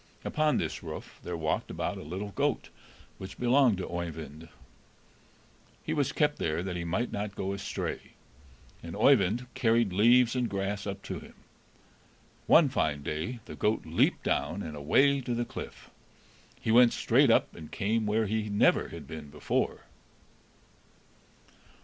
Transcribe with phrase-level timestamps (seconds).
[0.25, 2.69] Upon this roof there walked about a little goat,
[3.19, 4.49] which belonged to Oeyvind.
[5.83, 8.13] He was kept there that he might not go astray;
[8.81, 11.35] and Oeyvind carried leaves and grass up to him.
[12.47, 15.91] One fine day the goat leaped down, and away to the cliff;
[16.59, 19.81] he went straight up, and came where he never had been before.